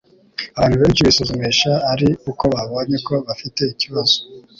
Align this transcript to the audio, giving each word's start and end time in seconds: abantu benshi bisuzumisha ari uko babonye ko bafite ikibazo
abantu 0.57 0.77
benshi 0.81 1.05
bisuzumisha 1.07 1.71
ari 1.91 2.07
uko 2.31 2.43
babonye 2.55 2.97
ko 3.07 3.15
bafite 3.27 3.61
ikibazo 3.73 4.17